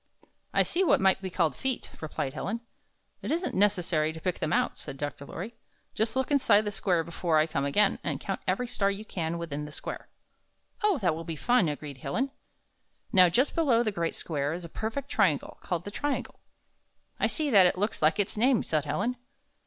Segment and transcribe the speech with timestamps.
[0.51, 2.61] "I see what might be called feet," replied Helen.
[3.21, 5.25] "It isn't necessary to pick them out," said Dr.
[5.27, 5.53] Lorry.
[5.93, 9.05] "Just look inside the square be fore I come again, and count every star you
[9.05, 10.09] can see within the square."
[10.81, 12.31] "Oh, that will be fun!" agreed Helen.
[13.13, 16.39] "Xow, just below the Great Square is a perfect triangle, called the Triangle."
[17.19, 19.17] "I see that, and it looks like its name," said Helen.